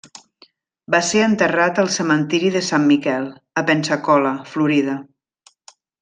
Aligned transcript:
Va 0.95 0.99
ser 1.09 1.19
enterrat 1.25 1.81
al 1.83 1.91
cementiri 1.97 2.49
de 2.57 2.63
Sant 2.69 2.87
Miquel, 2.91 3.27
de 3.59 3.63
Pensacola, 3.71 4.31
Florida. 4.55 4.97